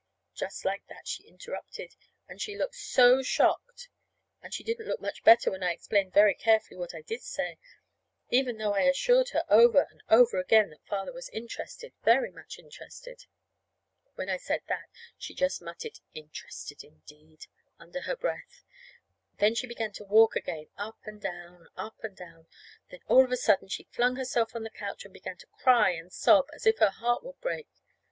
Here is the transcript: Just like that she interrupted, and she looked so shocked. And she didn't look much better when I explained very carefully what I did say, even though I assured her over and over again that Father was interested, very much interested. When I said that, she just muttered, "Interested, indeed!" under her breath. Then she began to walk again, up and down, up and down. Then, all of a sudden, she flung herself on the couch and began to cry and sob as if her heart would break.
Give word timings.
Just 0.33 0.65
like 0.65 0.81
that 0.87 1.07
she 1.07 1.25
interrupted, 1.27 1.95
and 2.27 2.41
she 2.41 2.57
looked 2.57 2.73
so 2.73 3.21
shocked. 3.21 3.87
And 4.41 4.51
she 4.51 4.63
didn't 4.63 4.87
look 4.87 4.99
much 4.99 5.21
better 5.23 5.51
when 5.51 5.61
I 5.61 5.73
explained 5.73 6.11
very 6.11 6.33
carefully 6.33 6.77
what 6.79 6.95
I 6.95 7.01
did 7.03 7.21
say, 7.21 7.59
even 8.31 8.57
though 8.57 8.73
I 8.73 8.81
assured 8.85 9.29
her 9.29 9.43
over 9.47 9.85
and 9.91 10.01
over 10.09 10.39
again 10.39 10.71
that 10.71 10.83
Father 10.87 11.13
was 11.13 11.29
interested, 11.29 11.93
very 12.03 12.31
much 12.31 12.57
interested. 12.57 13.27
When 14.15 14.27
I 14.27 14.37
said 14.37 14.63
that, 14.67 14.89
she 15.19 15.35
just 15.35 15.61
muttered, 15.61 15.99
"Interested, 16.15 16.83
indeed!" 16.83 17.45
under 17.77 18.01
her 18.01 18.15
breath. 18.15 18.63
Then 19.37 19.53
she 19.53 19.67
began 19.67 19.91
to 19.91 20.03
walk 20.03 20.35
again, 20.35 20.71
up 20.77 20.97
and 21.03 21.21
down, 21.21 21.67
up 21.77 22.03
and 22.03 22.17
down. 22.17 22.47
Then, 22.89 23.01
all 23.05 23.23
of 23.23 23.31
a 23.31 23.37
sudden, 23.37 23.67
she 23.67 23.83
flung 23.91 24.15
herself 24.15 24.55
on 24.55 24.63
the 24.63 24.71
couch 24.71 25.05
and 25.05 25.13
began 25.13 25.37
to 25.37 25.47
cry 25.61 25.91
and 25.91 26.11
sob 26.11 26.47
as 26.55 26.65
if 26.65 26.79
her 26.79 26.89
heart 26.89 27.23
would 27.23 27.39
break. 27.39 27.67